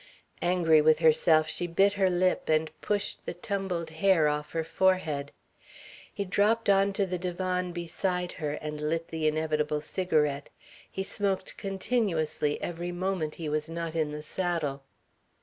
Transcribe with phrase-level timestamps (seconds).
[0.41, 5.31] Angry with herself she bit her lip and pushed the tumbled hair off her forehead.
[6.11, 10.49] He dropped on to the divan beside her and lit the inevitable cigarette;
[10.89, 14.81] he smoked continuously every moment he was not in the saddle.